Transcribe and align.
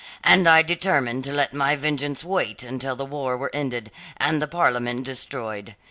And 0.23 0.47
so 0.47 0.51
I 0.51 0.63
determined 0.63 1.23
to 1.25 1.31
let 1.31 1.53
my 1.53 1.75
vengeance 1.75 2.23
wait 2.23 2.63
until 2.63 2.95
the 2.95 3.05
war 3.05 3.37
were 3.37 3.51
ended 3.53 3.91
and 4.17 4.41
the 4.41 4.47
Parliament 4.47 5.05
destroyed. 5.05 5.75